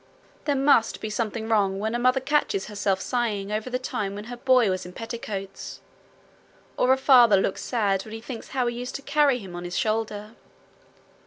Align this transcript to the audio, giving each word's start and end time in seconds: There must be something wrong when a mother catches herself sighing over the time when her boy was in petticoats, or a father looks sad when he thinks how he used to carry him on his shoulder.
There 0.45 0.55
must 0.55 0.99
be 0.99 1.11
something 1.11 1.47
wrong 1.47 1.77
when 1.77 1.93
a 1.93 1.99
mother 1.99 2.19
catches 2.19 2.65
herself 2.65 2.99
sighing 2.99 3.51
over 3.51 3.69
the 3.69 3.77
time 3.77 4.15
when 4.15 4.23
her 4.23 4.35
boy 4.35 4.67
was 4.71 4.83
in 4.83 4.93
petticoats, 4.93 5.79
or 6.75 6.91
a 6.91 6.97
father 6.97 7.37
looks 7.37 7.61
sad 7.63 8.01
when 8.03 8.15
he 8.15 8.19
thinks 8.19 8.47
how 8.47 8.65
he 8.65 8.75
used 8.79 8.95
to 8.95 9.03
carry 9.03 9.37
him 9.37 9.55
on 9.55 9.63
his 9.63 9.77
shoulder. 9.77 10.31